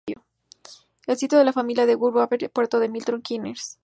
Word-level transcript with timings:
El 1.05 1.15
sitio 1.15 1.37
de 1.37 1.45
la 1.45 1.53
familia 1.53 1.83
es 1.83 1.95
Woburn 1.95 2.21
Abbey, 2.23 2.49
puerto 2.51 2.79
de 2.79 2.89
Milton 2.89 3.21
Keynes, 3.21 3.43
Buckinghamshire. 3.45 3.77